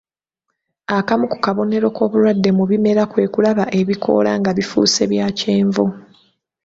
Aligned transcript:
Akamu 0.97 1.25
ku 1.31 1.37
bubonero 1.43 1.87
k'obulwadde 1.95 2.49
mu 2.57 2.63
bimera 2.69 3.03
kwekulaba 3.11 3.63
ebikoola 3.79 4.31
nga 4.39 4.51
bifuuse 4.57 5.03
bya 5.11 5.27
kyenvu. 5.39 5.85